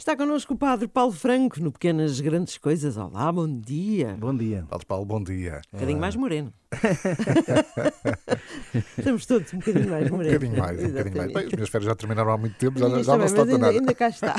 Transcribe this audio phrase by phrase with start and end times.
[0.00, 2.96] Está connosco o Padre Paulo Franco no Pequenas Grandes Coisas.
[2.96, 4.16] Olá, bom dia.
[4.18, 4.64] Bom dia.
[4.66, 5.60] Padre Paulo, bom dia.
[5.70, 6.54] Um bocadinho mais moreno.
[8.96, 10.36] Estamos todos um bocadinho mais morenos.
[10.36, 11.32] Um bocadinho mais, um bocadinho mais.
[11.34, 13.42] Bem, as minhas férias já terminaram há muito tempo, já, já não se mas nota
[13.52, 13.78] ainda, nada.
[13.78, 14.36] ainda cá está.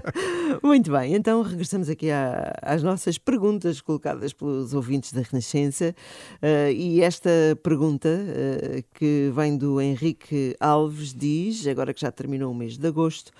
[0.64, 5.94] Muito bem, então regressamos aqui à- às nossas perguntas colocadas pelos ouvintes da Renascença.
[6.40, 7.28] Eh, e esta
[7.62, 12.86] pergunta, eh, que vem do Henrique Alves, diz: agora que já terminou o mês de
[12.86, 13.30] agosto,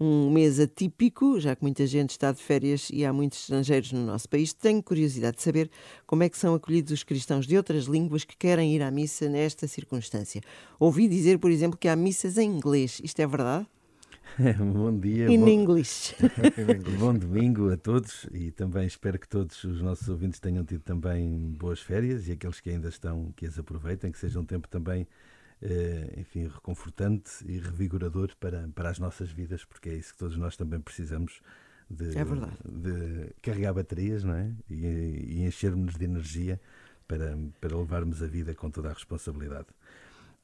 [0.00, 4.06] um mês atípico, já que muita gente está de férias e há muitos estrangeiros no
[4.06, 5.70] nosso país, tenho curiosidade de saber
[6.06, 9.28] como é que são acolhidos os cristãos de outras línguas que querem ir à missa
[9.28, 10.40] nesta circunstância.
[10.78, 13.00] Ouvi dizer, por exemplo, que há missas em inglês.
[13.04, 13.66] Isto é verdade?
[14.72, 15.30] bom dia.
[15.30, 16.14] In bom, English.
[16.98, 21.54] bom domingo a todos e também espero que todos os nossos ouvintes tenham tido também
[21.58, 25.06] boas férias e aqueles que ainda estão, que as aproveitem, que seja um tempo também,
[26.16, 30.56] enfim, reconfortante e revigorador para, para as nossas vidas, porque é isso que todos nós
[30.56, 31.40] também precisamos
[31.90, 34.52] de, É de carregar baterias não é?
[34.70, 36.60] e, e enchermos de energia
[37.08, 39.66] para, para levarmos a vida com toda a responsabilidade.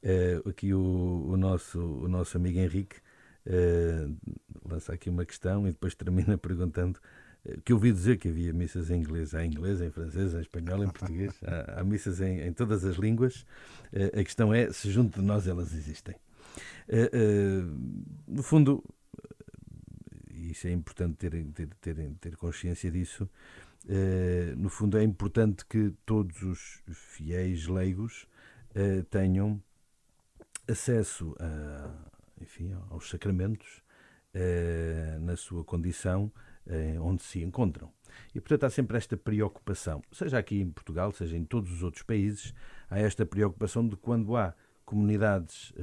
[0.03, 2.97] Eh, aqui o, o nosso, o nosso amigo Henrique
[3.47, 4.09] eh,
[4.65, 7.03] lança aqui uma questão e depois termina perguntando eh,
[7.65, 10.83] que ouvi dizer que havia missas em inglês, há em inglês, em francês, em espanhol,
[10.83, 13.47] em português, há, há missas em, em todas as línguas.
[13.93, 16.15] Eh, a questão é se junto de nós elas existem.
[16.89, 17.63] Eh, eh,
[18.27, 18.83] no fundo,
[20.31, 23.29] isso é importante ter, ter, ter, ter consciência disso,
[24.57, 28.27] no fundo é importante que todos os fiéis leigos
[29.11, 29.63] tenham
[30.67, 31.89] acesso a,
[32.41, 33.81] enfim, aos sacramentos
[35.21, 36.33] na sua condição
[37.01, 37.93] onde se encontram.
[38.35, 42.03] E, portanto, há sempre esta preocupação, seja aqui em Portugal, seja em todos os outros
[42.03, 42.55] países,
[42.89, 45.83] há esta preocupação de quando há comunidades eh,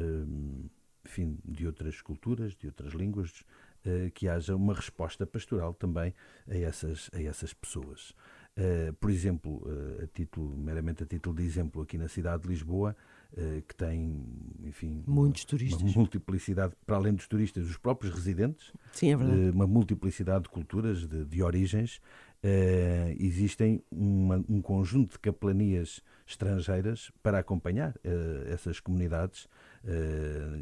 [1.06, 3.44] enfim, de outras culturas, de outras línguas,
[3.86, 6.14] eh, que haja uma resposta pastoral também
[6.48, 8.16] a essas, a essas pessoas.
[8.56, 12.50] Eh, por exemplo, eh, a título, meramente a título de exemplo, aqui na cidade de
[12.50, 13.23] Lisboa, eh,
[13.68, 14.24] que tem,
[14.64, 15.96] enfim, Muitos uma turistas.
[15.96, 19.42] multiplicidade, para além dos turistas, os próprios residentes, Sim, é verdade.
[19.48, 22.00] eh, uma multiplicidade de culturas, de, de origens.
[22.44, 29.48] Eh, existem uma- um conjunto de capelanias estrangeiras para acompanhar eh, essas comunidades,
[29.86, 30.60] eh,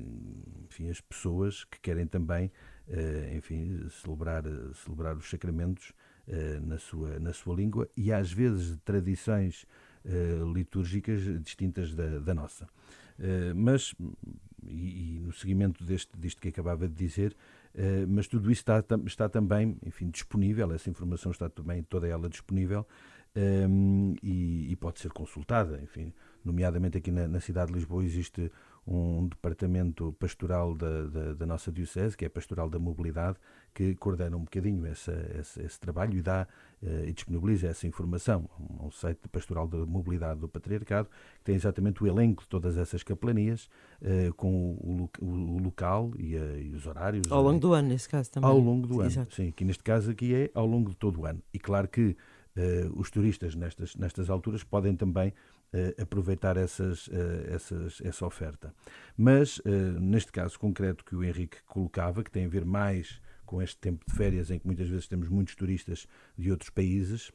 [0.66, 2.52] enfim, as pessoas que querem também,
[2.88, 4.44] eh, enfim, celebrar,
[4.76, 5.92] celebrar os sacramentos
[6.28, 9.91] eh, na, sua, na sua língua e às vezes de tradições eh,
[10.53, 12.67] litúrgicas distintas da, da nossa.
[13.22, 13.94] Eh, mas,
[14.67, 17.35] e, e no seguimento deste, disto que acabava de dizer,
[17.75, 22.28] eh, mas tudo isso está, está também, enfim, disponível, essa informação está também toda ela
[22.28, 22.85] disponível
[24.22, 26.11] e, e pode ser consultada, enfim,
[26.44, 28.51] nomeadamente aqui na, na cidade de Lisboa existe
[28.86, 33.38] um departamento pastoral da, da, da nossa Diocese, que é Pastoral da Mobilidade,
[33.74, 36.47] que coordena um bocadinho essa, esse, esse trabalho e dá
[36.84, 38.50] eh, e disponibiliza essa informação.
[38.59, 42.50] Um, um site de Pastoral da Mobilidade do Patriarcado, que tem exatamente o elenco de
[42.50, 43.70] todas essas capelanias,
[44.02, 47.31] eh, com o, o- o local e, a- e os horários.
[47.31, 48.50] Ao eh, longo do ano, nesse caso também.
[48.50, 49.09] ao longo do ano.
[49.12, 49.36] Exato.
[49.36, 51.41] Sim, aqui neste caso aqui é ao longo de todo o ano.
[51.53, 52.18] E claro que
[52.56, 55.34] eh, os turistas nestas, nestas alturas podem também eh,
[56.02, 58.74] aproveitar essas, eh, essas, essa oferta.
[59.18, 63.62] Mas, eh, neste caso concreto que o Henrique colocava, que tem a ver mais com
[63.62, 67.32] este tempo de férias em que muitas vezes temos muitos turistas de outros países,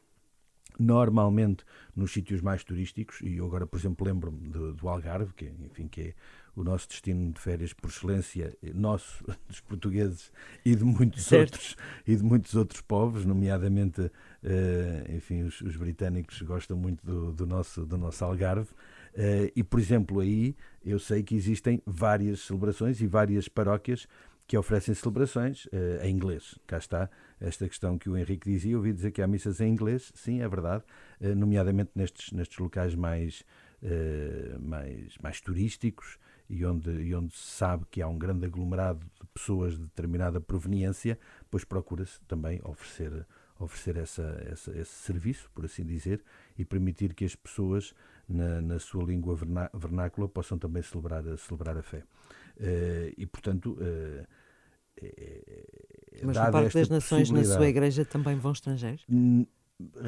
[0.79, 1.65] normalmente
[1.95, 5.89] nos sítios mais turísticos, e eu agora, por exemplo, lembro-me do, do Algarve, que, enfim,
[5.89, 6.15] que é
[6.57, 10.33] o nosso destino de férias por excelência, eh, nosso, dos portugueses
[10.65, 11.53] e de muitos Certo.
[11.53, 14.11] outros e de muitos outros povos, nomeadamente,
[14.43, 18.69] eh, enfim, os, os britânicos gostam muito do, do nosso do nosso Algarve.
[19.15, 24.09] Eh, e, por exemplo, aí eu sei que existem várias celebrações e várias paróquias
[24.47, 26.59] que oferecem celebrações eh, em inglês.
[26.67, 28.77] Cá está esta questão que o Henrique dizia.
[28.77, 30.85] Ouvi dizer que há missas em inglês, sim, é verdade,
[31.37, 33.45] nomeadamente nestes, nestes locais mais,
[34.59, 36.19] mais, mais turísticos
[36.49, 40.41] e onde, e onde se sabe que há um grande aglomerado de pessoas de determinada
[40.41, 41.19] proveniência,
[41.51, 43.27] pois procura-se também oferecer,
[43.59, 46.23] oferecer essa, essa, esse serviço, por assim dizer,
[46.59, 47.95] e permitir que as pessoas,
[48.29, 52.03] na, na sua língua verná- vernácula, possam também celebrar, a- celebrar a fé.
[52.59, 54.27] Eh, e, portanto, eh,
[55.03, 59.05] eh, Mas dada no Parque esta das Nações, na sua igreja, também vão estrangeiros?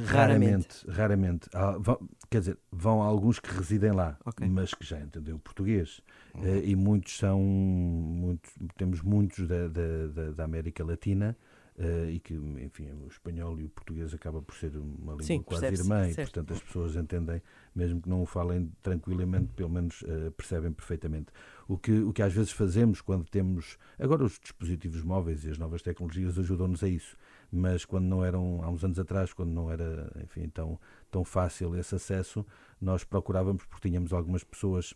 [0.07, 0.87] Raramente.
[0.87, 1.49] Raramente, raramente.
[1.81, 4.49] Vão- quer dizer, vão alguns que residem lá, Ok.
[4.49, 6.01] mas que já entendem o português.
[6.43, 11.37] Eh, e muitos são, muitos, temos muitos da, da- da América Latina
[11.79, 15.43] uh, e que, enfim, o espanhol e o português acaba por ser uma língua Sim,
[15.43, 17.41] quase irmã e, portanto, as pessoas entendem,
[17.75, 21.33] mesmo que não o falem tranquilamente, pelo menos uh, percebem perfeitamente.
[21.67, 23.79] O que, o que às vezes fazemos quando temos.
[23.99, 27.17] Agora, os dispositivos móveis e as novas tecnologias ajudam-nos a isso,
[27.51, 30.79] mas quando não eram, há uns anos atrás, quando não era, enfim, tão,
[31.11, 32.45] tão fácil esse acesso,
[32.81, 34.95] nós procurávamos, porque tínhamos algumas pessoas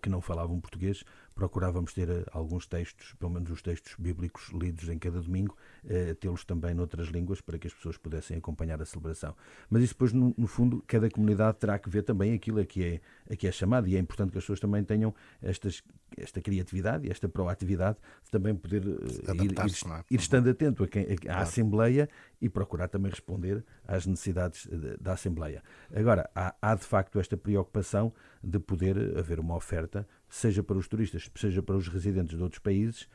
[0.00, 1.04] que não falavam português,
[1.40, 5.56] procurávamos ter eh, alguns textos, pelo menos os textos bíblicos lidos em cada domingo,
[5.88, 9.34] eh, tê-los também noutras línguas para que as pessoas pudessem acompanhar a celebração.
[9.70, 13.00] Mas isso depois, no, fundo, cada comunidade terá que ver também aquilo a que, é,
[13.32, 15.82] a que é chamado e é importante que as pessoas também tenham estas,
[16.16, 20.04] esta criatividade e esta proatividade de também poder uh, ir, ir, é?
[20.10, 21.42] ir, estando atento a quem, a, à claro.
[21.42, 22.08] Assembleia
[22.40, 24.68] e procurar também responder às necessidades
[25.00, 25.62] da Assembleia.
[25.94, 28.12] Agora, há, há de facto esta preocupação
[28.42, 32.60] de poder haver uma oferta seja para os turistas, seja para os residentes de outros
[32.60, 33.08] países,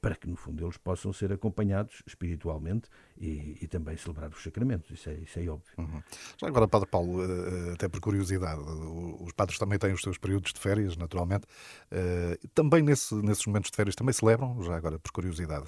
[0.00, 4.90] para que, no fundo, eles possam ser acompanhados espiritualmente e, e também celebrar os sacramentos.
[4.90, 5.72] Isso é, isso é óbvio.
[5.78, 6.02] Uhum.
[6.36, 8.60] Já agora, Padre Paulo, uh, até por curiosidade,
[9.20, 11.46] os padres também têm os seus períodos de férias, naturalmente.
[12.54, 15.66] Também nesse, nesses momentos de férias também celebram, já agora por curiosidade,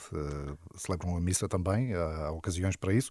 [0.76, 3.11] celebram a missa também, há ocasiões para isso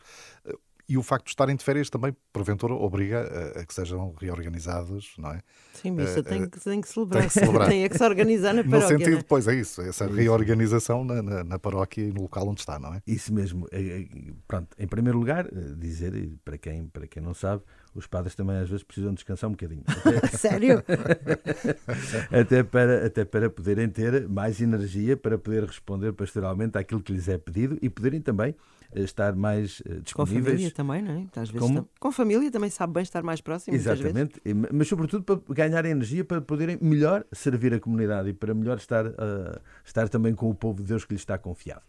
[0.93, 5.15] e o facto de estarem de férias também, porventura, obriga a, a que sejam reorganizados,
[5.17, 5.39] não é?
[5.73, 7.21] Sim, mas isso tem, que, tem que celebrar.
[7.21, 7.65] Tem, que, celebrar.
[7.69, 8.93] tem é que se organizar na paróquia.
[8.93, 9.23] No sentido, é?
[9.27, 12.93] pois é isso, essa reorganização na, na, na, paróquia e no local onde está, não
[12.93, 13.01] é?
[13.07, 13.67] Isso mesmo.
[13.71, 14.07] É, é,
[14.47, 16.13] pronto, em primeiro lugar, eh, dizer,
[16.45, 17.63] para quem, para quem não sabe,
[17.95, 19.83] os padres também às vezes precisam descansar um bocadinho.
[19.87, 20.27] Até...
[20.37, 20.83] Sério?
[22.31, 27.27] até, para, até para poderem ter mais energia para poder responder pastoralmente àquilo que lhes
[27.27, 28.55] é pedido e poderem também
[28.95, 30.05] estar mais disponíveis.
[30.05, 31.39] Eh, com família também, não é?
[31.39, 31.89] Às vezes Como?
[31.99, 33.75] Com família também sabe bem estar mais próximo.
[33.75, 34.41] Exatamente,
[34.71, 39.05] mas sobretudo para ganhar energia para poderem melhor servir a comunidade e para melhor estar,
[39.05, 41.83] uh, estar também com o povo de Deus que lhes está confiado.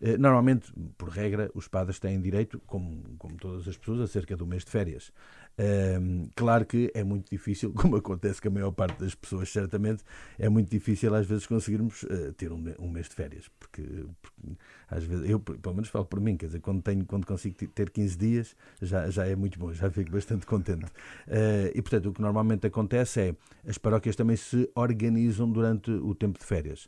[0.00, 4.36] Uh, normalmente, por regra, os padres têm direito, como, como todas as pessoas, a cerca
[4.36, 5.12] do mês de férias.
[5.58, 10.02] Um, claro que é muito difícil, como acontece com a maior parte das pessoas, certamente,
[10.38, 12.04] é muito difícil às vezes conseguirmos
[12.36, 13.82] ter um, um, mês de férias, porque,
[14.20, 14.56] porque,
[14.88, 17.90] às vezes, eu pelo menos falo por mim, quer dizer, quando, tenho, quando consigo ter
[17.90, 20.86] 15 dias já, já é muito bom, já fico bastante contente.
[21.26, 23.36] Uh, e portanto, o que normalmente acontece é
[23.68, 26.84] as paróquias também se organizam durante o tempo de férias.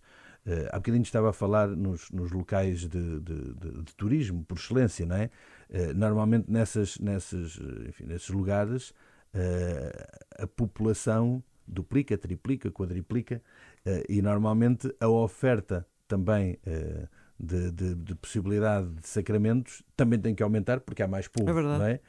[0.46, 4.56] Uh, há bocadinho estava a falar nos, nos locais de, de, de, de turismo, por
[4.56, 5.30] excelência, não é?
[5.70, 8.94] Eh, normalmente nessas, nessas, enfim, nesses lugares
[9.34, 10.08] eh,
[10.38, 13.42] a população duplica, triplica, quadriplica
[14.08, 16.58] e normalmente a oferta também
[17.38, 21.49] de, de, de, possibilidade de sacramentos também tem que aumentar porque há mais povo.
[21.49, 21.79] É verdade.
[21.79, 22.00] Não é?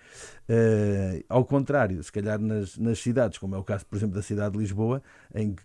[0.49, 4.23] Uh, ao contrário, se calhar nas, nas cidades, como é o caso, por exemplo, da
[4.23, 5.03] cidade de Lisboa,
[5.33, 5.61] em que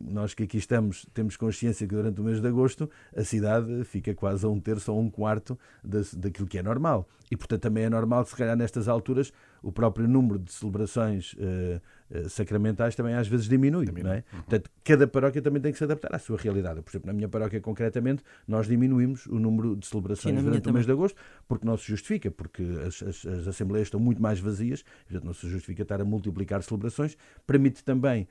[0.00, 4.14] nós que aqui estamos temos consciência que durante o mês de agosto a cidade fica
[4.14, 7.08] quase a um terço ou um quarto da, daquilo que é normal.
[7.30, 9.32] E, portanto, também é normal, se calhar, nestas alturas,
[9.62, 13.84] o próprio número de celebrações uh, sacramentais também às vezes diminui.
[13.84, 14.04] diminui.
[14.04, 14.24] Não é?
[14.32, 14.38] Uhum.
[14.42, 16.82] Portanto, cada paróquia também tem que se adaptar à sua realidade.
[16.82, 20.72] Por exemplo, na minha paróquia, concretamente, nós diminuímos o número de celebrações Sim, durante o
[20.72, 24.38] mês de agosto, porque não se justifica, porque as, as, as assembleias estão muito mais
[24.38, 27.16] vazias, portanto, não se justifica estar a multiplicar celebrações.
[27.44, 28.28] Permite também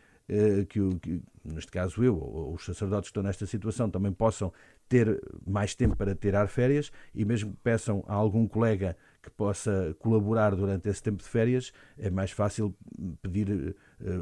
[0.69, 4.51] que, o, que, neste caso eu, ou os sacerdotes que estão nesta situação, também possam
[4.89, 9.95] ter mais tempo para tirar férias e mesmo que peçam a algum colega que possa
[9.99, 12.75] colaborar durante esse tempo de férias, é mais fácil
[13.21, 13.75] pedir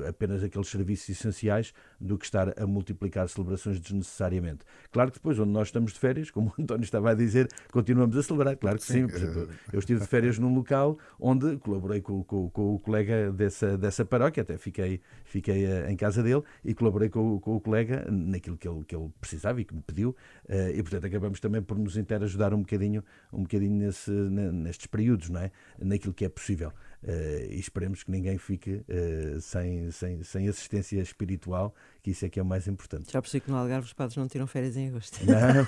[0.07, 4.65] apenas aqueles serviços essenciais do que estar a multiplicar celebrações desnecessariamente.
[4.91, 8.15] Claro que depois, onde nós estamos de férias, como o António estava a dizer, continuamos
[8.17, 9.07] a celebrar, claro que sim.
[9.07, 9.15] sim.
[9.15, 13.77] Exemplo, eu estive de férias num local onde colaborei com, com, com, o colega dessa,
[13.77, 18.05] dessa paróquia, até fiquei, fiquei uh, em casa dele e colaborei com, com o colega
[18.09, 20.15] naquilo que ele, que ele precisava e que me pediu,
[20.49, 25.29] uh, e portanto acabamos também por nos interajudar um bocadinho, um bocadinho nesse, nestes períodos,
[25.29, 25.51] não é?
[25.79, 26.71] naquilo que é possível.
[27.03, 32.29] Uh, e esperemos que ninguém fique uh, sem, sem, sem assistência espiritual, que isso é
[32.29, 33.11] que é o mais importante.
[33.11, 35.19] Já percebi que no Algarve os padres não tiram férias em agosto.
[35.25, 35.65] Não, é,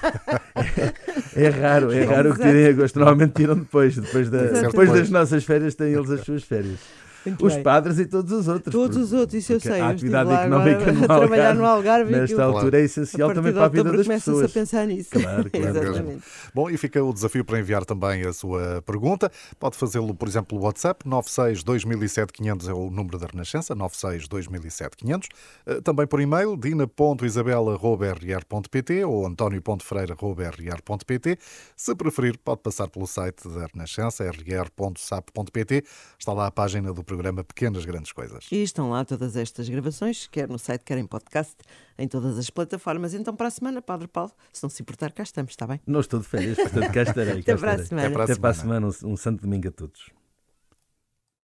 [1.44, 2.98] é raro, é raro que tirem em agosto.
[2.98, 6.80] Normalmente tiram depois, depois, da, depois das nossas férias, têm eles as suas férias.
[7.26, 7.64] Muito os bem.
[7.64, 8.72] padres e todos os outros.
[8.72, 9.82] Todos os outros, isso eu sei.
[9.82, 13.70] A atividade económica no Algarve, trabalhar no Algarve nesta altura é essencial também para a
[13.70, 14.46] vida das pessoas.
[14.46, 15.10] a pensar nisso.
[15.12, 15.78] Claro, claro.
[15.78, 16.24] Exatamente.
[16.54, 19.32] Bom, e fica o desafio para enviar também a sua pergunta.
[19.60, 24.28] Pode fazê-lo, por exemplo, pelo WhatsApp, 96 2007 500 é o número da Renascença, 96
[24.28, 25.30] 2007 500.
[25.84, 31.40] Também por e-mail, dina.isabela.rr.pt ou antonio.freira.rr.pt.
[31.76, 35.84] Se preferir, pode passar pelo site da Renascença, rr.sap.pt.
[36.20, 38.46] Está lá a página do programa programa Pequenas Grandes Coisas.
[38.52, 41.56] E estão lá todas estas gravações, quer no site, quer em podcast,
[41.98, 43.14] em todas as plataformas.
[43.14, 45.80] Então, para a semana, Padre Paulo, se não se importar, cá estamos, está bem?
[45.88, 47.40] Não estou de férias, portanto cá estarei.
[47.40, 47.86] Até cá para a estarei.
[47.86, 48.08] semana.
[48.08, 48.92] Até para a Até para a semana.
[48.92, 50.10] semana, um, um santo domingo a todos.